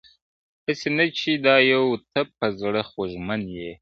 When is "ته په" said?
2.11-2.45